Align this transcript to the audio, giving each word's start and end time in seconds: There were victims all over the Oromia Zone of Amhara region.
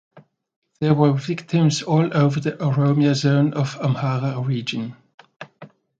There 0.79 0.95
were 0.95 1.13
victims 1.13 1.83
all 1.83 2.09
over 2.17 2.39
the 2.39 2.53
Oromia 2.53 3.13
Zone 3.13 3.53
of 3.53 3.77
Amhara 3.79 4.39
region. 4.41 4.95